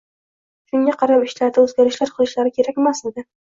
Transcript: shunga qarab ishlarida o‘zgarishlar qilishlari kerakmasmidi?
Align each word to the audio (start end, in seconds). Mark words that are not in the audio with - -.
shunga 0.71 0.95
qarab 1.01 1.27
ishlarida 1.27 1.67
o‘zgarishlar 1.67 2.15
qilishlari 2.17 2.57
kerakmasmidi? 2.59 3.29